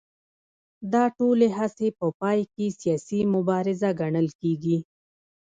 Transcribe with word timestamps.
دا 0.93 1.03
ټولې 1.17 1.47
هڅې 1.57 1.87
په 1.99 2.07
پای 2.21 2.39
کې 2.53 2.67
سیاسي 2.79 3.19
مبارزه 3.35 3.89
ګڼل 4.01 4.27
کېږي 4.41 4.77